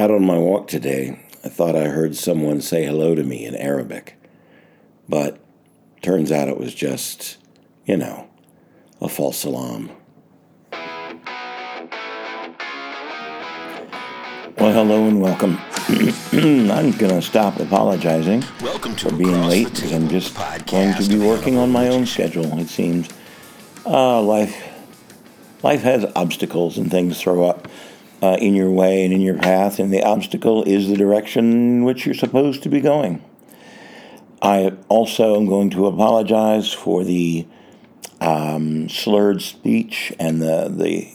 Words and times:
Out 0.00 0.10
on 0.10 0.24
my 0.24 0.38
walk 0.38 0.66
today, 0.66 1.20
I 1.44 1.50
thought 1.50 1.76
I 1.76 1.88
heard 1.88 2.16
someone 2.16 2.62
say 2.62 2.86
hello 2.86 3.14
to 3.14 3.22
me 3.22 3.44
in 3.44 3.54
Arabic. 3.54 4.16
But 5.06 5.38
turns 6.00 6.32
out 6.32 6.48
it 6.48 6.56
was 6.56 6.74
just, 6.74 7.36
you 7.84 7.98
know, 7.98 8.26
a 9.02 9.10
false 9.10 9.36
salam. 9.36 9.90
Well, 14.56 14.72
hello 14.72 15.06
and 15.06 15.20
welcome. 15.20 15.58
I'm 16.32 16.92
going 16.92 17.12
to 17.12 17.20
stop 17.20 17.60
apologizing 17.60 18.42
Welcome 18.62 18.96
to 18.96 19.10
for 19.10 19.14
being 19.14 19.42
late 19.42 19.68
because 19.74 19.92
I'm 19.92 20.08
just 20.08 20.34
going 20.66 20.94
to 20.94 21.06
be 21.10 21.18
working 21.18 21.58
on 21.58 21.70
my 21.70 21.88
own 21.88 22.06
schedule. 22.06 22.58
It 22.58 22.70
seems 22.70 23.10
uh, 23.84 24.22
life 24.22 24.66
life 25.62 25.82
has 25.82 26.10
obstacles 26.16 26.78
and 26.78 26.90
things 26.90 27.20
throw 27.20 27.44
up 27.44 27.68
uh, 28.22 28.36
in 28.40 28.54
your 28.54 28.70
way 28.70 29.04
and 29.04 29.12
in 29.12 29.20
your 29.20 29.38
path, 29.38 29.78
and 29.78 29.92
the 29.92 30.02
obstacle 30.02 30.62
is 30.64 30.88
the 30.88 30.96
direction 30.96 31.52
in 31.52 31.84
which 31.84 32.04
you're 32.04 32.14
supposed 32.14 32.62
to 32.62 32.68
be 32.68 32.80
going. 32.80 33.24
I 34.42 34.72
also 34.88 35.36
am 35.36 35.46
going 35.46 35.70
to 35.70 35.86
apologize 35.86 36.72
for 36.72 37.04
the 37.04 37.46
um, 38.20 38.88
slurred 38.88 39.42
speech 39.42 40.12
and 40.18 40.40
the 40.40 40.68
the, 40.68 41.14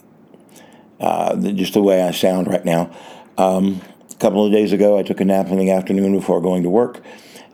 uh, 0.99 1.35
the 1.35 1.53
just 1.53 1.73
the 1.73 1.81
way 1.81 2.03
I 2.03 2.11
sound 2.11 2.47
right 2.47 2.65
now. 2.65 2.91
Um, 3.37 3.81
a 4.11 4.15
couple 4.15 4.45
of 4.45 4.51
days 4.51 4.71
ago, 4.73 4.97
I 4.97 5.03
took 5.03 5.19
a 5.19 5.25
nap 5.25 5.47
in 5.47 5.57
the 5.57 5.71
afternoon 5.71 6.15
before 6.15 6.41
going 6.41 6.63
to 6.63 6.69
work, 6.69 7.01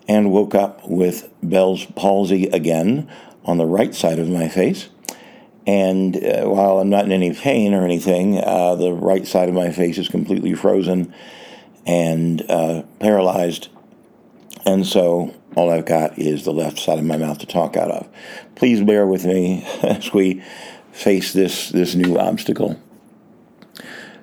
and 0.07 0.31
woke 0.31 0.55
up 0.55 0.87
with 0.87 1.29
Bell's 1.41 1.85
palsy 1.85 2.47
again 2.47 3.09
on 3.45 3.57
the 3.57 3.65
right 3.65 3.95
side 3.95 4.19
of 4.19 4.29
my 4.29 4.47
face. 4.47 4.89
And 5.67 6.15
uh, 6.17 6.45
while 6.45 6.79
I'm 6.79 6.89
not 6.89 7.05
in 7.05 7.11
any 7.11 7.33
pain 7.33 7.73
or 7.73 7.85
anything, 7.85 8.37
uh, 8.39 8.75
the 8.75 8.93
right 8.93 9.27
side 9.27 9.47
of 9.47 9.55
my 9.55 9.71
face 9.71 9.97
is 9.97 10.09
completely 10.09 10.53
frozen 10.53 11.13
and 11.85 12.43
uh, 12.49 12.83
paralyzed. 12.99 13.69
And 14.65 14.85
so 14.85 15.35
all 15.55 15.69
I've 15.69 15.85
got 15.85 16.17
is 16.17 16.45
the 16.45 16.53
left 16.53 16.79
side 16.79 16.97
of 16.97 17.05
my 17.05 17.17
mouth 17.17 17.39
to 17.39 17.45
talk 17.45 17.77
out 17.77 17.91
of. 17.91 18.07
Please 18.55 18.81
bear 18.81 19.05
with 19.05 19.25
me 19.25 19.63
as 19.83 20.13
we 20.13 20.43
face 20.91 21.33
this, 21.33 21.69
this 21.69 21.95
new 21.95 22.17
obstacle. 22.17 22.79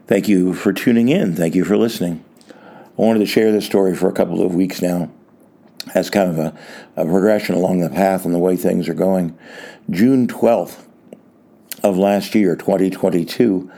Thank 0.07 0.29
you 0.29 0.55
for 0.55 0.73
tuning 0.73 1.09
in. 1.09 1.37
Thank 1.37 1.55
you 1.55 1.65
for 1.65 1.77
listening. 1.77 2.25
I 2.51 3.03
wanted 3.03 3.21
to 3.21 3.27
share 3.27 3.53
this 3.53 3.67
story 3.67 3.95
for 3.95 4.09
a 4.09 4.13
couple 4.13 4.45
of 4.45 4.55
weeks 4.55 4.83
now 4.83 5.11
as 5.95 6.11
kind 6.11 6.31
of 6.31 6.39
a, 6.39 6.59
a 6.97 7.05
progression 7.05 7.55
along 7.55 7.81
the 7.81 7.89
path 7.89 8.25
and 8.25 8.35
the 8.35 8.39
way 8.39 8.57
things 8.57 8.89
are 8.89 8.95
going. 8.95 9.39
June 9.89 10.27
12th 10.27 10.88
of 11.83 11.97
last 11.97 12.35
year, 12.35 12.57
2022, 12.57 13.71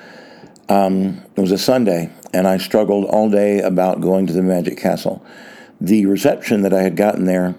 um, 0.69 1.23
it 1.37 1.41
was 1.41 1.53
a 1.53 1.59
Sunday, 1.59 2.11
and 2.33 2.47
I 2.47 2.59
struggled 2.59 3.05
all 3.07 3.29
day 3.29 3.61
about 3.61 4.01
going 4.01 4.27
to 4.29 4.33
the 4.33 4.43
Magic 4.43 4.79
Castle. 4.79 5.25
The 5.81 6.07
reception 6.07 6.63
that 6.63 6.73
I 6.73 6.83
had 6.83 6.97
gotten 6.97 7.25
there 7.25 7.55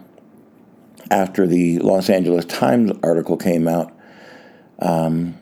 after 1.10 1.46
the 1.46 1.80
Los 1.80 2.10
Angeles 2.10 2.46
Times 2.46 2.92
article 3.04 3.36
came 3.36 3.68
out, 3.68 3.92
um, 4.80 5.38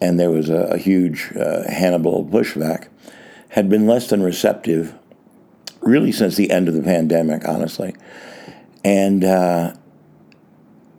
and 0.00 0.18
there 0.18 0.30
was 0.30 0.50
a, 0.50 0.62
a 0.72 0.78
huge 0.78 1.32
uh, 1.36 1.70
Hannibal 1.70 2.24
pushback, 2.24 2.88
had 3.50 3.68
been 3.68 3.86
less 3.86 4.08
than 4.10 4.22
receptive 4.22 4.94
really 5.80 6.12
since 6.12 6.36
the 6.36 6.50
end 6.50 6.68
of 6.68 6.74
the 6.74 6.82
pandemic, 6.82 7.46
honestly. 7.46 7.94
And 8.84 9.24
uh, 9.24 9.74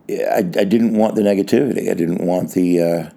I, 0.09 0.37
I 0.37 0.41
didn't 0.63 0.93
want 0.93 1.15
the 1.15 1.21
negativity. 1.21 1.91
I 1.91 1.93
didn't 1.93 2.25
want 2.25 2.51
the 2.51 2.81
uh, 2.81 3.09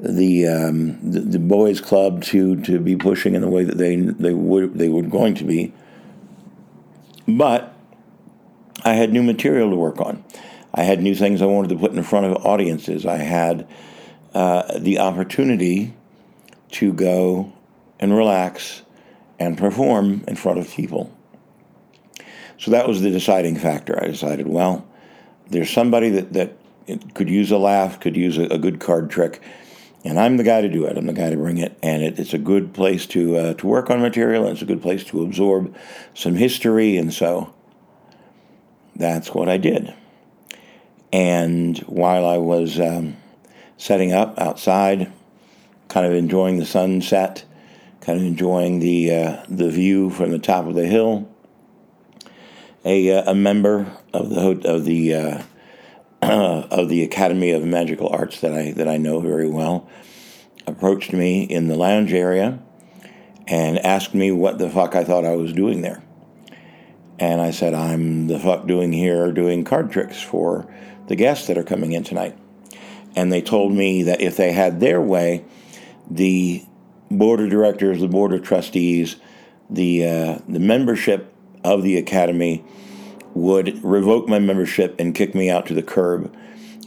the, 0.00 0.46
um, 0.46 1.10
the 1.10 1.20
the 1.20 1.38
boys' 1.38 1.80
club 1.80 2.22
to, 2.24 2.60
to 2.62 2.78
be 2.78 2.96
pushing 2.96 3.34
in 3.34 3.42
the 3.42 3.48
way 3.48 3.64
that 3.64 3.78
they 3.78 3.96
they 3.96 4.32
would 4.32 4.78
they 4.78 4.88
were 4.88 5.02
going 5.02 5.34
to 5.34 5.44
be. 5.44 5.72
But 7.26 7.74
I 8.84 8.94
had 8.94 9.12
new 9.12 9.22
material 9.22 9.70
to 9.70 9.76
work 9.76 10.00
on. 10.00 10.24
I 10.72 10.84
had 10.84 11.02
new 11.02 11.14
things 11.14 11.42
I 11.42 11.46
wanted 11.46 11.68
to 11.70 11.76
put 11.76 11.92
in 11.92 12.02
front 12.02 12.26
of 12.26 12.46
audiences. 12.46 13.04
I 13.04 13.16
had 13.16 13.66
uh, 14.34 14.78
the 14.78 15.00
opportunity 15.00 15.94
to 16.72 16.92
go 16.92 17.52
and 17.98 18.16
relax 18.16 18.82
and 19.38 19.58
perform 19.58 20.24
in 20.28 20.36
front 20.36 20.58
of 20.58 20.70
people. 20.70 21.12
So 22.58 22.70
that 22.72 22.86
was 22.86 23.02
the 23.02 23.10
deciding 23.10 23.56
factor. 23.56 23.98
I 24.02 24.06
decided, 24.06 24.46
well, 24.46 24.86
there's 25.48 25.70
somebody 25.70 26.10
that, 26.10 26.32
that 26.34 26.56
could 27.14 27.30
use 27.30 27.50
a 27.50 27.58
laugh, 27.58 28.00
could 28.00 28.16
use 28.16 28.36
a, 28.38 28.44
a 28.44 28.58
good 28.58 28.80
card 28.80 29.10
trick, 29.10 29.40
and 30.04 30.18
I'm 30.18 30.36
the 30.36 30.44
guy 30.44 30.60
to 30.60 30.68
do 30.68 30.84
it. 30.84 30.96
I'm 30.96 31.06
the 31.06 31.12
guy 31.12 31.30
to 31.30 31.36
bring 31.36 31.58
it, 31.58 31.76
and 31.82 32.02
it, 32.02 32.18
it's 32.18 32.34
a 32.34 32.38
good 32.38 32.72
place 32.72 33.06
to 33.06 33.36
uh, 33.36 33.54
to 33.54 33.66
work 33.66 33.90
on 33.90 34.00
material, 34.00 34.44
and 34.44 34.52
it's 34.52 34.62
a 34.62 34.66
good 34.66 34.82
place 34.82 35.04
to 35.04 35.22
absorb 35.22 35.74
some 36.14 36.36
history, 36.36 36.96
and 36.96 37.12
so 37.12 37.52
that's 38.94 39.34
what 39.34 39.48
I 39.48 39.56
did. 39.56 39.94
And 41.12 41.78
while 41.80 42.26
I 42.26 42.38
was 42.38 42.78
um, 42.78 43.16
setting 43.76 44.12
up 44.12 44.38
outside, 44.38 45.10
kind 45.88 46.06
of 46.06 46.12
enjoying 46.12 46.58
the 46.58 46.66
sunset, 46.66 47.44
kind 48.00 48.18
of 48.18 48.24
enjoying 48.24 48.80
the 48.80 49.14
uh, 49.14 49.44
the 49.48 49.70
view 49.70 50.10
from 50.10 50.30
the 50.30 50.38
top 50.38 50.66
of 50.66 50.74
the 50.74 50.86
hill. 50.86 51.28
A, 52.84 53.10
uh, 53.10 53.32
a 53.32 53.34
member 53.34 53.90
of 54.12 54.30
the 54.30 54.68
of 54.68 54.84
the 54.84 55.14
uh, 55.14 55.42
of 56.22 56.88
the 56.88 57.02
Academy 57.02 57.52
of 57.52 57.64
Magical 57.64 58.08
Arts 58.08 58.40
that 58.40 58.52
I 58.52 58.72
that 58.72 58.88
I 58.88 58.96
know 58.96 59.20
very 59.20 59.48
well 59.48 59.88
approached 60.66 61.12
me 61.12 61.44
in 61.44 61.68
the 61.68 61.76
lounge 61.76 62.12
area 62.12 62.58
and 63.46 63.78
asked 63.78 64.14
me 64.14 64.30
what 64.30 64.58
the 64.58 64.68
fuck 64.68 64.94
I 64.94 65.04
thought 65.04 65.24
I 65.24 65.36
was 65.36 65.52
doing 65.52 65.80
there. 65.80 66.02
And 67.18 67.40
I 67.40 67.50
said, 67.50 67.72
I'm 67.72 68.26
the 68.26 68.38
fuck 68.38 68.66
doing 68.66 68.92
here 68.92 69.32
doing 69.32 69.64
card 69.64 69.90
tricks 69.90 70.20
for 70.20 70.72
the 71.06 71.16
guests 71.16 71.46
that 71.46 71.56
are 71.56 71.64
coming 71.64 71.92
in 71.92 72.04
tonight. 72.04 72.36
And 73.16 73.32
they 73.32 73.40
told 73.40 73.72
me 73.72 74.02
that 74.04 74.20
if 74.20 74.36
they 74.36 74.52
had 74.52 74.80
their 74.80 75.00
way, 75.00 75.44
the 76.10 76.64
board 77.10 77.40
of 77.40 77.50
directors, 77.50 78.00
the 78.00 78.08
board 78.08 78.32
of 78.32 78.42
trustees, 78.42 79.16
the 79.70 80.06
uh, 80.06 80.38
the 80.48 80.60
membership 80.60 81.34
of 81.64 81.82
the 81.82 81.96
academy 81.96 82.64
would 83.42 83.82
revoke 83.84 84.28
my 84.28 84.38
membership 84.38 84.96
and 84.98 85.14
kick 85.14 85.34
me 85.34 85.48
out 85.48 85.66
to 85.66 85.74
the 85.74 85.82
curb, 85.82 86.34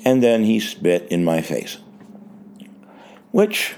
and 0.03 0.22
then 0.23 0.44
he 0.44 0.59
spit 0.59 1.07
in 1.09 1.23
my 1.23 1.41
face, 1.41 1.78
which 3.31 3.75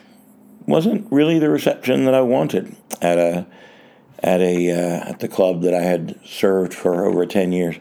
wasn't 0.65 1.11
really 1.11 1.39
the 1.39 1.49
reception 1.49 2.05
that 2.05 2.13
I 2.13 2.21
wanted 2.21 2.75
at 3.01 3.17
a 3.17 3.45
at 4.19 4.39
a 4.39 4.71
uh, 4.71 5.09
at 5.09 5.19
the 5.19 5.27
club 5.27 5.61
that 5.63 5.73
I 5.73 5.81
had 5.81 6.19
served 6.25 6.73
for 6.73 7.05
over 7.05 7.25
ten 7.25 7.51
years. 7.51 7.75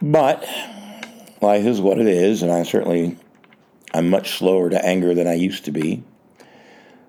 But 0.00 0.46
life 1.40 1.64
is 1.64 1.80
what 1.80 1.98
it 1.98 2.06
is, 2.06 2.42
and 2.42 2.52
I 2.52 2.62
certainly 2.62 3.16
I'm 3.94 4.08
much 4.08 4.38
slower 4.38 4.70
to 4.70 4.84
anger 4.84 5.14
than 5.14 5.26
I 5.26 5.34
used 5.34 5.64
to 5.66 5.70
be. 5.70 6.02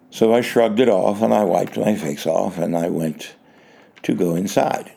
So 0.10 0.34
I 0.34 0.42
shrugged 0.42 0.80
it 0.80 0.90
off 0.90 1.22
and 1.22 1.34
I 1.34 1.44
wiped 1.44 1.78
my 1.78 1.96
face 1.96 2.28
off 2.28 2.58
and 2.58 2.78
I 2.78 2.90
went 2.90 3.34
to 4.04 4.14
go 4.14 4.36
inside. 4.36 4.92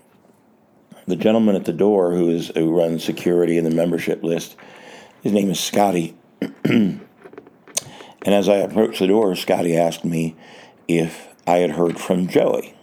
The 1.06 1.16
gentleman 1.16 1.54
at 1.54 1.64
the 1.64 1.72
door 1.72 2.14
who 2.14 2.28
is 2.30 2.50
who 2.54 2.76
runs 2.76 3.04
security 3.04 3.58
and 3.58 3.66
the 3.66 3.74
membership 3.74 4.24
list, 4.24 4.56
his 5.22 5.32
name 5.32 5.50
is 5.50 5.60
Scotty. 5.60 6.16
and 6.64 7.00
as 8.24 8.48
I 8.48 8.56
approached 8.56 8.98
the 8.98 9.06
door, 9.06 9.36
Scotty 9.36 9.76
asked 9.76 10.04
me 10.04 10.34
if 10.88 11.28
I 11.46 11.58
had 11.58 11.72
heard 11.72 12.00
from 12.00 12.26
Joey. 12.26 12.74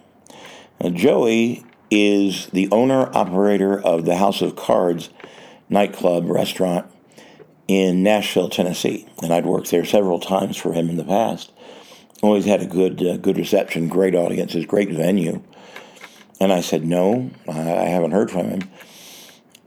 Now, 0.82 0.90
Joey 0.90 1.66
is 1.92 2.48
the 2.48 2.70
owner 2.72 3.16
operator 3.16 3.80
of 3.80 4.06
the 4.06 4.16
House 4.16 4.42
of 4.42 4.56
Cards 4.56 5.10
nightclub 5.70 6.30
restaurant 6.30 6.90
in 7.68 8.04
Nashville, 8.04 8.50
Tennessee, 8.50 9.08
and 9.22 9.34
I'd 9.34 9.46
worked 9.46 9.70
there 9.70 9.86
several 9.86 10.20
times 10.20 10.56
for 10.56 10.74
him 10.74 10.90
in 10.90 10.98
the 10.98 11.04
past. 11.04 11.52
Always 12.22 12.46
had 12.46 12.62
a 12.62 12.66
good 12.66 13.06
uh, 13.06 13.18
good 13.18 13.38
reception, 13.38 13.90
great 13.90 14.16
audiences, 14.16 14.66
great 14.66 14.92
venue. 14.92 15.44
And 16.44 16.52
I 16.52 16.60
said, 16.60 16.86
no, 16.86 17.32
I 17.48 17.54
haven't 17.54 18.12
heard 18.12 18.30
from 18.30 18.48
him. 18.48 18.70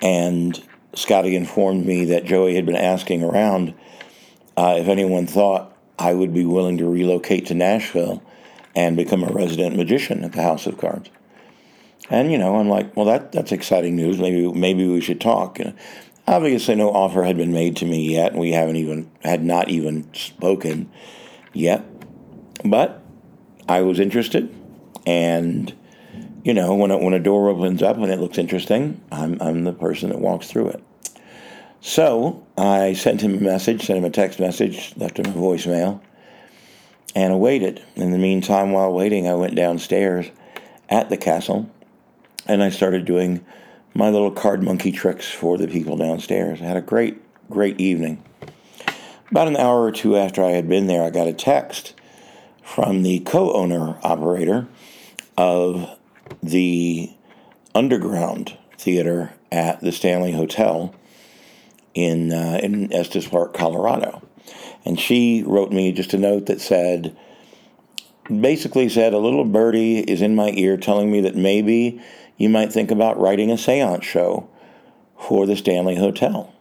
And 0.02 0.62
Scotty 0.94 1.34
informed 1.34 1.87
me 1.87 2.05
that 2.05 2.26
Joey 2.26 2.55
had 2.55 2.67
been 2.67 2.76
asking 2.76 3.23
around 3.23 3.73
uh, 4.58 4.76
if 4.78 4.87
anyone 4.87 5.26
thought 5.26 5.75
I 5.99 6.12
would 6.12 6.34
be 6.34 6.44
willing 6.44 6.76
to 6.76 6.84
relocate 6.84 7.46
to 7.46 7.55
Nashville 7.55 8.23
and 8.75 8.94
become 8.94 9.25
a 9.25 9.32
resident 9.32 9.75
magician 9.75 10.23
at 10.23 10.32
the 10.32 10.43
House 10.43 10.67
of 10.67 10.76
Cards. 10.76 11.08
And 12.11 12.31
you 12.31 12.37
know, 12.37 12.56
I'm 12.56 12.69
like, 12.69 12.94
well, 12.94 13.06
that 13.06 13.32
that's 13.32 13.52
exciting 13.52 13.96
news. 13.96 14.19
Maybe 14.19 14.46
maybe 14.52 14.87
we 14.87 15.00
should 15.00 15.19
talk. 15.19 15.58
Know, 15.58 15.73
obviously, 16.28 16.75
no 16.75 16.90
offer 16.90 17.23
had 17.23 17.38
been 17.38 17.55
made 17.55 17.76
to 17.76 17.87
me 17.87 18.12
yet, 18.12 18.32
and 18.32 18.40
we 18.40 18.52
haven't 18.52 18.76
even 18.76 19.11
had 19.25 19.43
not 19.43 19.70
even 19.70 20.12
spoken 20.12 20.90
yet. 21.55 21.87
But 22.67 23.02
I 23.67 23.81
was 23.81 23.99
interested, 23.99 24.55
and 25.06 25.75
you 26.46 26.54
know, 26.54 26.76
when 26.76 26.93
a, 26.93 26.96
when 26.96 27.12
a 27.12 27.19
door 27.19 27.48
opens 27.48 27.82
up 27.82 27.96
and 27.96 28.08
it 28.08 28.20
looks 28.20 28.38
interesting, 28.38 29.00
I'm 29.10 29.37
I'm 29.43 29.64
the 29.64 29.72
person 29.72 30.10
that 30.10 30.20
walks 30.20 30.48
through 30.48 30.69
it. 30.69 30.84
So 31.81 32.46
I 32.56 32.93
sent 32.93 33.20
him 33.20 33.34
a 33.34 33.40
message, 33.40 33.84
sent 33.84 33.98
him 33.98 34.04
a 34.04 34.10
text 34.10 34.38
message, 34.38 34.94
left 34.96 35.19
him 35.19 35.26
a 35.26 35.31
voicemail, 35.31 36.00
and 37.16 37.32
I 37.32 37.37
waited. 37.37 37.82
In 37.96 38.12
the 38.12 38.19
meantime, 38.19 38.70
while 38.70 38.93
waiting, 38.93 39.26
I 39.26 39.34
went 39.34 39.56
downstairs 39.56 40.31
at 40.88 41.10
the 41.10 41.16
castle 41.16 41.69
and 42.46 42.62
I 42.62 42.70
started 42.70 43.06
doing 43.06 43.44
my 43.92 44.08
little 44.10 44.31
card 44.31 44.62
monkey 44.62 44.92
tricks 44.92 45.28
for 45.28 45.58
the 45.58 45.66
people 45.66 45.96
downstairs. 45.96 46.62
I 46.62 46.66
had 46.66 46.76
a 46.76 46.81
great, 46.81 47.20
great 47.50 47.81
evening. 47.81 48.22
About 49.32 49.49
an 49.49 49.56
hour 49.56 49.82
or 49.82 49.90
two 49.90 50.16
after 50.16 50.44
I 50.44 50.50
had 50.50 50.69
been 50.69 50.87
there, 50.87 51.02
I 51.02 51.10
got 51.10 51.26
a 51.26 51.32
text 51.32 51.94
from 52.62 53.02
the 53.02 53.19
co 53.19 53.52
owner 53.52 53.99
operator 54.04 54.69
of 55.37 55.95
the 56.43 57.11
underground 57.75 58.56
theater 58.78 59.34
at 59.50 59.81
the 59.81 59.93
Stanley 59.93 60.32
Hotel 60.32 60.94
in, 61.94 62.32
uh, 62.32 62.61
in 62.62 62.93
Estes 62.93 63.28
Park, 63.28 63.55
Colorado. 63.55 64.23
And 64.84 64.99
she 65.00 65.43
wrote 65.46 65.73
me 65.73 65.93
just 65.93 66.14
a 66.14 66.19
note 66.19 66.46
that 66.46 66.61
said, 66.61 67.17
basically 68.28 68.88
said, 68.88 69.12
a 69.12 69.19
little 69.19 69.44
birdie 69.44 69.99
is 69.99 70.23
in 70.23 70.34
my 70.34 70.50
ear 70.55 70.76
telling 70.76 71.11
me 71.11 71.20
that 71.23 71.37
maybe 71.37 72.00
you 72.37 72.49
might 72.49 72.73
think 72.73 72.90
about 72.90 73.19
writing 73.19 73.50
a 73.50 73.58
seance 73.58 74.05
show 74.05 74.49
for 75.19 75.46
the 75.46 75.56
Stanley 75.56 75.96
Hotel. 75.96 76.52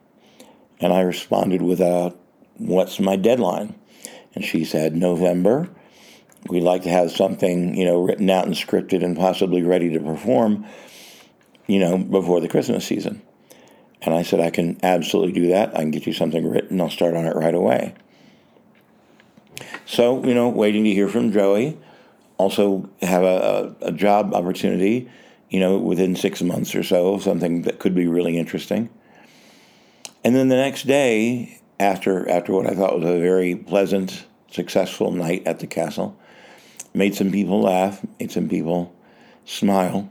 And 0.80 0.94
I 0.94 1.02
responded 1.02 1.62
with 1.62 1.80
a, 1.80 2.16
what's 2.58 3.00
my 3.00 3.16
deadline? 3.16 3.76
And 4.34 4.44
she 4.44 4.64
said, 4.66 4.96
November. 4.96 5.70
We'd 6.48 6.64
like 6.64 6.84
to 6.84 6.90
have 6.90 7.12
something, 7.12 7.76
you 7.76 7.86
know, 7.86 8.02
written 8.02 8.30
out 8.30 8.46
and 8.46 8.56
scripted 8.56 9.04
and 9.04 9.18
possibly 9.18 9.64
ready 9.64 9.90
to 9.92 10.00
perform, 10.00 10.66
you 11.68 11.80
know, 11.80 11.98
before 11.98 12.40
the 12.40 12.48
Christmas 12.48 12.86
season. 12.86 13.22
And 14.02 14.14
I 14.14 14.22
said, 14.22 14.40
I 14.40 14.52
can 14.52 14.78
absolutely 14.84 15.32
do 15.32 15.48
that. 15.48 15.76
I 15.76 15.80
can 15.80 15.92
get 15.92 16.06
you 16.06 16.14
something 16.14 16.48
written. 16.48 16.80
I'll 16.80 16.90
start 16.90 17.16
on 17.16 17.26
it 17.26 17.36
right 17.36 17.56
away. 17.56 17.96
So, 19.86 20.24
you 20.24 20.36
know, 20.36 20.50
waiting 20.50 20.84
to 20.84 20.92
hear 20.92 21.08
from 21.08 21.32
Joey. 21.32 21.78
Also, 22.38 22.90
have 23.02 23.24
a, 23.24 23.76
a, 23.82 23.88
a 23.88 23.92
job 23.92 24.34
opportunity 24.34 25.10
you 25.50 25.60
know, 25.60 25.78
within 25.78 26.16
six 26.16 26.42
months 26.42 26.76
or 26.76 26.84
so, 26.84 27.20
something 27.20 27.62
that 27.64 27.80
could 27.80 27.96
be 27.96 28.08
really 28.08 28.38
interesting. 28.38 28.90
And 30.24 30.36
then 30.36 30.50
the 30.50 30.56
next 30.56 30.88
day, 30.88 31.62
after 31.80 32.28
after 32.30 32.52
what 32.54 32.68
I 32.68 32.74
thought 32.74 33.00
was 33.00 33.10
a 33.10 33.20
very 33.20 33.56
pleasant, 33.56 34.26
successful 34.50 35.12
night 35.12 35.46
at 35.46 35.60
the 35.60 35.68
castle, 35.68 36.20
made 36.96 37.16
some 37.16 37.32
people 37.32 37.62
laugh, 37.62 38.06
made 38.20 38.32
some 38.32 38.48
people 38.50 38.94
smile, 39.46 40.10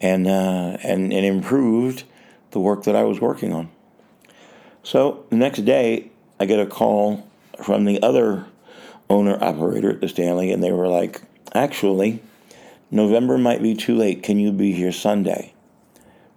and 0.00 0.26
uh, 0.26 0.76
and 0.82 1.12
and 1.12 1.26
improved 1.26 2.04
the 2.50 2.60
work 2.60 2.84
that 2.84 2.94
I 2.94 3.02
was 3.02 3.20
working 3.20 3.52
on. 3.52 3.70
So 4.82 5.24
the 5.30 5.36
next 5.36 5.64
day, 5.64 6.10
I 6.38 6.44
get 6.44 6.60
a 6.60 6.66
call 6.66 7.28
from 7.62 7.84
the 7.84 8.02
other 8.02 8.46
owner 9.08 9.42
operator 9.42 9.90
at 9.90 10.00
the 10.00 10.08
Stanley, 10.08 10.52
and 10.52 10.62
they 10.62 10.72
were 10.72 10.88
like, 10.88 11.22
actually 11.54 12.22
November 12.94 13.36
might 13.36 13.60
be 13.60 13.74
too 13.74 13.96
late. 13.96 14.22
Can 14.22 14.38
you 14.38 14.52
be 14.52 14.72
here 14.72 14.92
Sunday? 14.92 15.52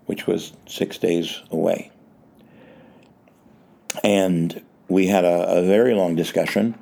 Which 0.07 0.25
was 0.25 0.53
six 0.67 0.97
days 0.97 1.39
away. 1.51 1.91
And 4.03 4.63
we 4.87 5.05
had 5.05 5.23
a, 5.23 5.59
a 5.59 5.65
very 5.67 5.93
long 5.93 6.15
discussion 6.15 6.73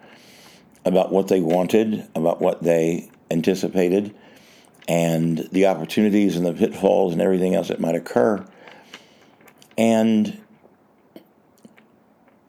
about 0.86 1.12
what 1.12 1.28
they 1.28 1.42
wanted, 1.42 2.08
about 2.16 2.42
what 2.42 2.64
they 2.64 3.10
anticipated, 3.32 4.16
and 4.88 5.50
the 5.52 5.66
opportunities 5.66 6.36
and 6.36 6.46
the 6.46 6.54
pitfalls 6.54 7.14
and 7.14 7.22
everything 7.22 7.56
else 7.56 7.70
that 7.70 7.80
might 7.80 7.96
occur. 7.96 8.46
And 9.78 10.40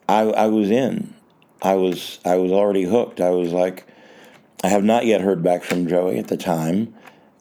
I, 0.09 0.21
I 0.21 0.47
was 0.47 0.71
in. 0.71 1.15
I 1.63 1.75
was 1.75 2.21
I 2.25 2.37
was 2.37 2.53
already 2.53 2.85
hooked. 2.85 3.21
I 3.21 3.31
was 3.31 3.53
like, 3.53 3.87
I 4.63 4.69
have 4.69 4.85
not 4.85 5.07
yet 5.07 5.23
heard 5.23 5.43
back 5.43 5.65
from 5.65 5.89
Joey 5.89 6.19
at 6.19 6.29
the 6.29 6.37
time 6.37 6.95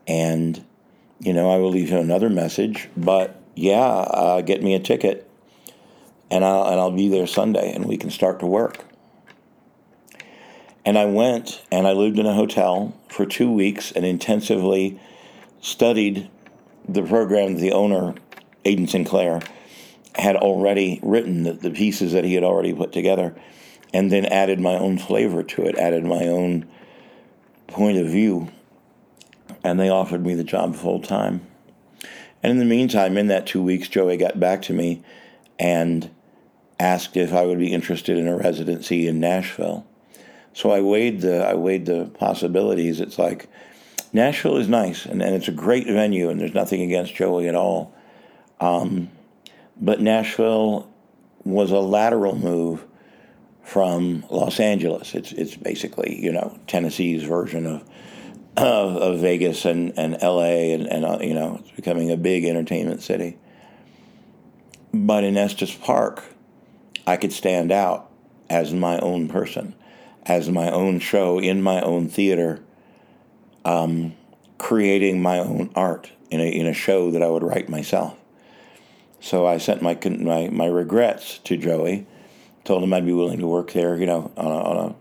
and 0.08 0.64
you 1.20 1.34
know 1.34 1.50
I 1.50 1.58
will 1.58 1.72
leave 1.72 1.90
him 1.90 2.00
another 2.00 2.30
message. 2.30 2.90
But 2.96 3.42
yeah, 3.56 3.80
uh, 3.80 4.42
get 4.42 4.62
me 4.64 4.76
a 4.76 4.80
ticket, 4.80 5.30
and 6.30 6.44
I'll 6.44 6.66
and 6.66 6.80
I'll 6.80 6.92
be 6.92 7.10
there 7.10 7.28
Sunday, 7.28 7.74
and 7.74 7.86
we 7.86 7.98
can 7.98 8.10
start 8.10 8.40
to 8.40 8.46
work. 8.46 8.84
And 10.86 10.98
I 10.98 11.06
went 11.06 11.64
and 11.72 11.88
I 11.88 11.94
lived 11.94 12.20
in 12.20 12.26
a 12.26 12.34
hotel 12.34 12.96
for 13.10 13.26
two 13.26 13.52
weeks 13.52 13.92
and 13.92 14.06
intensively 14.06 15.00
studied 15.62 16.30
the 16.88 17.02
program 17.02 17.56
that 17.56 17.62
the 17.62 17.72
owner, 17.72 18.14
Aiden 18.64 18.88
Sinclair, 18.88 19.42
had 20.14 20.36
already 20.36 21.00
written, 21.02 21.44
the, 21.44 21.54
the 21.54 21.72
pieces 21.72 22.14
that 22.14 22.24
he 22.24 22.36
had 22.36 22.44
already 22.44 22.74
put 22.74 22.92
together, 22.92 23.36
and 23.94 24.12
then 24.12 24.26
added 24.26 24.60
my 24.60 24.76
own 24.76 24.98
flavor 24.98 25.42
to 25.42 25.64
it, 25.64 25.78
added 25.78 26.06
my 26.06 26.28
own 26.28 26.68
point 27.68 27.98
of 27.98 28.08
view 28.08 28.52
and 29.66 29.80
they 29.80 29.90
offered 29.90 30.26
me 30.26 30.36
the 30.36 30.44
job 30.44 30.76
full 30.76 31.02
time. 31.02 31.46
And 32.44 32.52
in 32.52 32.60
the 32.60 32.66
meantime, 32.66 33.18
in 33.18 33.28
that 33.28 33.48
two 33.48 33.64
weeks, 33.64 33.88
Joey 33.88 34.18
got 34.18 34.40
back 34.40 34.62
to 34.64 34.74
me 34.74 35.04
and 35.58 36.12
asked 36.80 37.18
if 37.18 37.34
I 37.34 37.46
would 37.46 37.58
be 37.58 37.74
interested 37.74 38.18
in 38.18 38.28
a 38.28 38.38
residency 38.38 39.08
in 39.08 39.20
Nashville. 39.20 39.88
So 40.56 40.72
I 40.72 40.82
weighed 40.82 41.22
the 41.22 41.46
I 41.46 41.54
weighed 41.54 41.86
the 41.86 42.06
possibilities. 42.18 43.00
It's 43.00 43.20
like 43.20 43.48
Nashville 44.14 44.58
is 44.58 44.68
nice 44.68 45.06
and, 45.06 45.22
and 45.22 45.36
it's 45.36 45.50
a 45.50 45.52
great 45.52 45.86
venue, 45.86 46.30
and 46.30 46.40
there's 46.40 46.54
nothing 46.54 46.82
against 46.82 47.14
Joey 47.14 47.48
at 47.48 47.56
all. 47.56 47.94
Um, 48.60 49.10
but 49.80 50.00
Nashville 50.00 50.90
was 51.44 51.72
a 51.72 51.80
lateral 51.80 52.36
move 52.36 52.86
from 53.62 54.24
Los 54.32 54.60
Angeles. 54.60 55.14
It's 55.14 55.34
it's 55.34 55.56
basically 55.56 56.20
you 56.24 56.32
know 56.32 56.58
Tennessee's 56.68 57.24
version 57.24 57.68
of 57.68 57.84
of, 58.58 58.96
of 58.96 59.20
Vegas 59.20 59.66
and, 59.66 59.92
and 59.98 60.18
LA, 60.22 60.74
and, 60.74 60.88
and 60.88 61.06
uh, 61.06 61.18
you 61.22 61.34
know, 61.34 61.58
it's 61.60 61.72
becoming 61.72 62.12
a 62.12 62.18
big 62.18 62.46
entertainment 62.46 63.02
city. 63.02 63.38
But 64.94 65.26
in 65.26 65.36
Estes 65.36 65.76
Park, 65.76 66.24
I 67.06 67.18
could 67.18 67.34
stand 67.34 67.74
out 67.74 68.10
as 68.50 68.74
my 68.74 68.98
own 69.00 69.28
person, 69.28 69.76
as 70.26 70.50
my 70.50 70.70
own 70.72 71.00
show 71.00 71.40
in 71.40 71.62
my 71.62 71.82
own 71.82 72.08
theater, 72.08 72.62
um, 73.64 74.14
creating 74.58 75.22
my 75.22 75.40
own 75.40 75.70
art 75.76 76.12
in 76.32 76.40
a, 76.40 76.46
in 76.46 76.66
a 76.66 76.74
show 76.74 77.12
that 77.12 77.22
I 77.22 77.28
would 77.28 77.44
write 77.44 77.70
myself. 77.70 78.18
So 79.20 79.46
I 79.46 79.58
sent 79.58 79.82
my, 79.82 79.98
my, 80.20 80.50
my 80.50 80.68
regrets 80.68 81.40
to 81.40 81.58
Joey, 81.58 82.06
told 82.64 82.84
him 82.84 82.94
I'd 82.94 83.06
be 83.06 83.14
willing 83.14 83.40
to 83.40 83.48
work 83.48 83.74
there, 83.74 83.98
you 83.98 84.06
know, 84.06 84.32
on 84.38 84.46
a, 84.46 84.50
on 84.50 84.90
a 84.90 84.96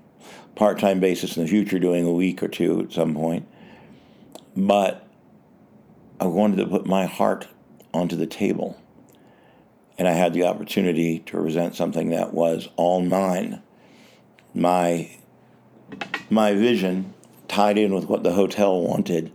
part 0.54 0.78
time 0.78 1.00
basis 1.00 1.36
in 1.36 1.42
the 1.42 1.48
future, 1.48 1.78
doing 1.78 2.06
a 2.06 2.12
week 2.12 2.42
or 2.42 2.48
two 2.48 2.80
at 2.80 2.92
some 2.92 3.14
point. 3.14 3.46
But 4.56 5.06
I 6.20 6.26
wanted 6.26 6.56
to 6.56 6.66
put 6.66 6.86
my 6.86 7.06
heart 7.06 7.48
onto 7.92 8.16
the 8.16 8.26
table. 8.26 8.80
And 9.96 10.08
I 10.08 10.12
had 10.12 10.32
the 10.32 10.44
opportunity 10.44 11.20
to 11.20 11.40
present 11.40 11.76
something 11.76 12.10
that 12.10 12.34
was 12.34 12.68
all 12.76 13.00
mine. 13.00 13.62
My, 14.54 15.10
my 16.30 16.54
vision 16.54 17.12
tied 17.48 17.78
in 17.78 17.94
with 17.94 18.04
what 18.06 18.22
the 18.22 18.32
hotel 18.32 18.80
wanted, 18.80 19.32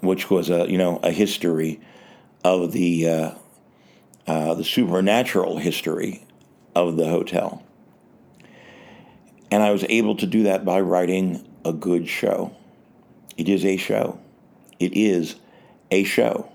which 0.00 0.30
was 0.30 0.50
a 0.50 0.70
you 0.70 0.78
know 0.78 0.98
a 1.02 1.10
history 1.10 1.80
of 2.44 2.72
the 2.72 3.08
uh, 3.08 3.30
uh, 4.26 4.54
the 4.54 4.64
supernatural 4.64 5.58
history 5.58 6.24
of 6.74 6.96
the 6.96 7.08
hotel. 7.08 7.62
And 9.50 9.62
I 9.62 9.70
was 9.70 9.84
able 9.88 10.16
to 10.16 10.26
do 10.26 10.42
that 10.44 10.64
by 10.64 10.80
writing 10.80 11.46
a 11.64 11.72
good 11.72 12.08
show. 12.08 12.54
It 13.36 13.48
is 13.48 13.64
a 13.64 13.76
show. 13.76 14.20
It 14.78 14.94
is 14.94 15.36
a 15.90 16.04
show. 16.04 16.50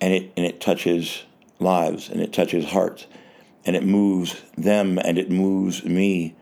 And 0.00 0.12
it, 0.12 0.32
and 0.36 0.44
it 0.44 0.60
touches 0.60 1.22
lives 1.60 2.08
and 2.08 2.20
it 2.20 2.32
touches 2.32 2.64
hearts 2.64 3.06
and 3.64 3.76
it 3.76 3.84
moves 3.84 4.42
them 4.56 4.98
and 4.98 5.18
it 5.18 5.30
moves 5.30 5.84
me. 5.84 6.34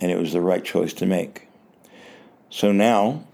And 0.00 0.10
it 0.10 0.18
was 0.18 0.32
the 0.32 0.40
right 0.40 0.64
choice 0.64 0.92
to 0.94 1.06
make. 1.06 1.48
So 2.50 2.70
now, 2.70 3.24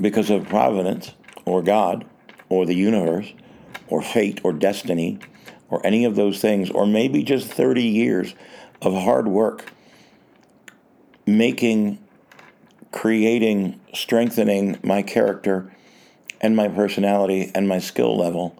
because 0.00 0.30
of 0.30 0.48
providence 0.48 1.12
or 1.44 1.62
God 1.62 2.06
or 2.48 2.64
the 2.64 2.74
universe 2.74 3.32
or 3.88 4.00
fate 4.02 4.40
or 4.44 4.52
destiny 4.52 5.18
or 5.68 5.84
any 5.84 6.04
of 6.04 6.16
those 6.16 6.40
things, 6.40 6.70
or 6.70 6.86
maybe 6.86 7.22
just 7.22 7.48
30 7.48 7.82
years 7.82 8.34
of 8.82 8.94
hard 8.94 9.28
work 9.28 9.72
making, 11.26 11.98
creating, 12.92 13.80
strengthening 13.94 14.78
my 14.82 15.02
character 15.02 15.72
and 16.40 16.56
my 16.56 16.68
personality 16.68 17.50
and 17.54 17.68
my 17.68 17.78
skill 17.78 18.16
level. 18.16 18.56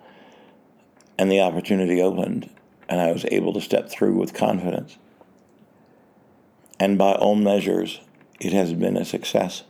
And 1.19 1.31
the 1.31 1.41
opportunity 1.41 2.01
opened, 2.01 2.49
and 2.91 3.01
I 3.01 3.13
was 3.13 3.25
able 3.31 3.55
to 3.55 3.61
step 3.61 3.89
through 3.89 4.17
with 4.17 4.35
confidence. 4.35 4.99
And 6.79 6.99
by 6.99 7.13
all 7.13 7.37
measures, 7.37 8.01
it 8.41 8.53
has 8.53 8.75
been 8.75 8.97
a 8.97 9.05
success. 9.05 9.63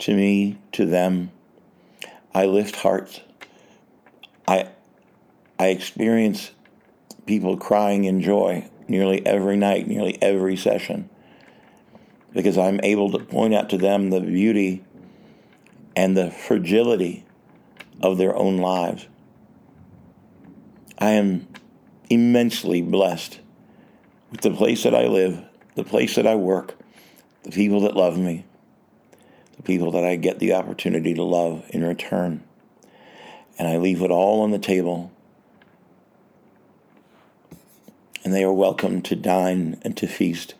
To 0.00 0.16
me, 0.16 0.58
to 0.72 0.86
them, 0.86 1.30
I 2.34 2.46
lift 2.46 2.76
hearts. 2.76 3.20
I, 4.48 4.70
I 5.58 5.68
experience 5.68 6.52
people 7.26 7.56
crying 7.58 8.04
in 8.04 8.22
joy 8.22 8.68
nearly 8.88 9.24
every 9.26 9.56
night, 9.56 9.86
nearly 9.86 10.20
every 10.22 10.56
session. 10.56 11.10
because 12.32 12.56
I'm 12.56 12.80
able 12.82 13.10
to 13.12 13.18
point 13.18 13.54
out 13.54 13.70
to 13.70 13.78
them 13.78 14.10
the 14.10 14.20
beauty 14.20 14.84
and 15.96 16.16
the 16.16 16.30
fragility 16.30 17.24
of 18.02 18.18
their 18.18 18.36
own 18.36 18.58
lives. 18.58 19.08
I 20.98 21.10
am 21.10 21.48
immensely 22.10 22.82
blessed 22.82 23.38
with 24.30 24.40
the 24.42 24.50
place 24.50 24.82
that 24.82 24.94
I 24.94 25.06
live, 25.06 25.42
the 25.76 25.84
place 25.84 26.16
that 26.16 26.26
I 26.26 26.34
work, 26.34 26.76
the 27.44 27.50
people 27.50 27.80
that 27.82 27.96
love 27.96 28.18
me, 28.18 28.44
the 29.56 29.62
people 29.62 29.92
that 29.92 30.04
I 30.04 30.16
get 30.16 30.40
the 30.40 30.52
opportunity 30.52 31.14
to 31.14 31.22
love 31.22 31.64
in 31.70 31.84
return. 31.84 32.42
And 33.58 33.68
I 33.68 33.76
leave 33.76 34.02
it 34.02 34.10
all 34.10 34.42
on 34.42 34.50
the 34.50 34.58
table. 34.58 35.12
And 38.24 38.34
they 38.34 38.44
are 38.44 38.52
welcome 38.52 39.00
to 39.02 39.16
dine 39.16 39.80
and 39.82 39.96
to 39.96 40.06
feast 40.06 40.54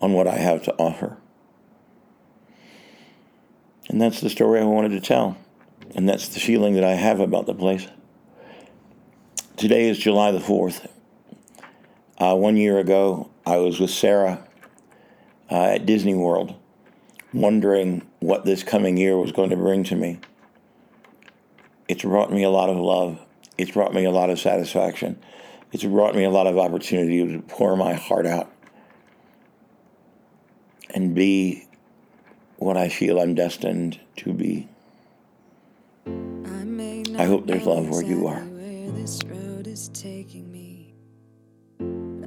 on 0.00 0.12
what 0.12 0.26
I 0.26 0.36
have 0.36 0.62
to 0.64 0.74
offer. 0.76 1.18
And 3.88 4.00
that's 4.00 4.20
the 4.20 4.30
story 4.30 4.60
I 4.60 4.64
wanted 4.64 4.90
to 4.90 5.00
tell. 5.00 5.36
And 5.94 6.08
that's 6.08 6.28
the 6.28 6.40
feeling 6.40 6.74
that 6.74 6.84
I 6.84 6.94
have 6.94 7.20
about 7.20 7.46
the 7.46 7.54
place. 7.54 7.88
Today 9.58 9.88
is 9.88 9.98
July 9.98 10.30
the 10.30 10.38
4th. 10.38 10.88
Uh, 12.16 12.36
one 12.36 12.56
year 12.56 12.78
ago, 12.78 13.28
I 13.44 13.56
was 13.56 13.80
with 13.80 13.90
Sarah 13.90 14.46
uh, 15.50 15.62
at 15.74 15.84
Disney 15.84 16.14
World, 16.14 16.54
wondering 17.32 18.06
what 18.20 18.44
this 18.44 18.62
coming 18.62 18.96
year 18.96 19.18
was 19.18 19.32
going 19.32 19.50
to 19.50 19.56
bring 19.56 19.82
to 19.82 19.96
me. 19.96 20.20
It's 21.88 22.02
brought 22.02 22.30
me 22.30 22.44
a 22.44 22.50
lot 22.50 22.70
of 22.70 22.76
love. 22.76 23.18
It's 23.56 23.72
brought 23.72 23.92
me 23.92 24.04
a 24.04 24.12
lot 24.12 24.30
of 24.30 24.38
satisfaction. 24.38 25.18
It's 25.72 25.82
brought 25.82 26.14
me 26.14 26.22
a 26.22 26.30
lot 26.30 26.46
of 26.46 26.56
opportunity 26.56 27.26
to 27.26 27.42
pour 27.42 27.76
my 27.76 27.94
heart 27.94 28.26
out 28.26 28.52
and 30.94 31.16
be 31.16 31.66
what 32.58 32.76
I 32.76 32.88
feel 32.88 33.18
I'm 33.18 33.34
destined 33.34 33.98
to 34.18 34.32
be. 34.32 34.68
I 36.06 37.24
hope 37.24 37.48
there's 37.48 37.66
love 37.66 37.88
where 37.88 38.04
you 38.04 38.28
are. 38.28 38.46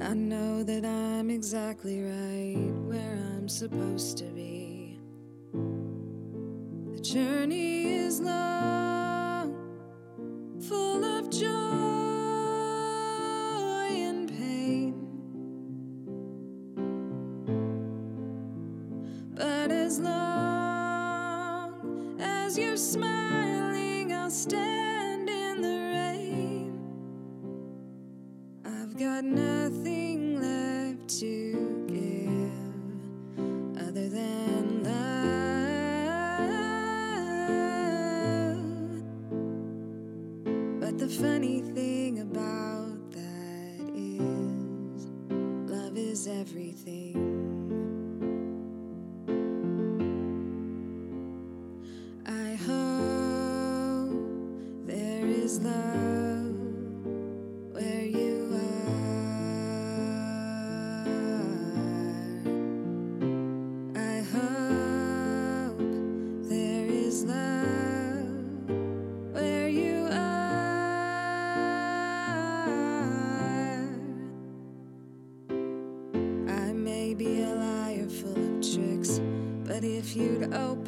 I 0.00 0.14
know 0.14 0.62
that 0.62 0.86
I'm 0.86 1.28
exactly 1.28 2.02
right 2.02 2.72
where 2.86 3.18
I'm 3.34 3.46
supposed 3.46 4.16
to 4.18 4.24
be. 4.24 4.98
The 6.94 7.00
journey 7.00 7.92
is 7.92 8.20
long, 8.20 9.54
full 10.66 11.04
of 11.04 11.28
joy. 11.28 11.81
Nothing 29.42 30.40
left 30.40 31.08
to 31.20 31.34
give 31.88 32.52
other 33.86 34.08
than 34.08 34.64
love. 34.84 35.02
But 40.80 40.94
the 40.98 41.08
funny 41.08 41.60
thing 41.60 41.91
you'd 80.14 80.52
open 80.52 80.81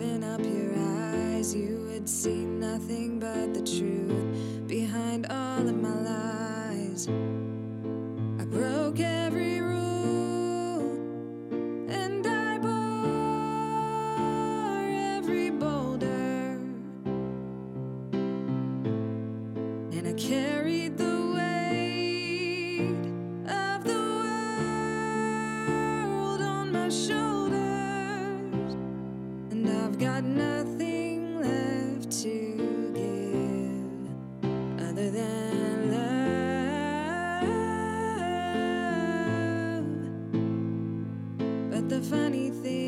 The 41.88 42.00
funny 42.00 42.48
thing 42.48 42.83